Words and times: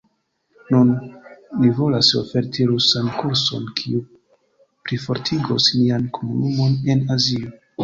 Nun 0.75 0.93
ni 1.63 1.69
volas 1.79 2.09
oferti 2.21 2.65
rusan 2.71 3.13
kurson, 3.19 3.69
kiu 3.81 4.01
plifortigos 4.89 5.71
nian 5.83 6.11
komunumon 6.19 6.77
en 6.95 7.09
Azio. 7.21 7.57